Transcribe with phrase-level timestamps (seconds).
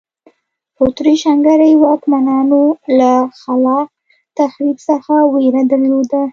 [0.75, 2.61] په اتریش هنګري واکمنانو
[2.99, 3.11] له
[3.41, 3.87] خلاق
[4.37, 6.21] تخریب څخه وېره درلوده.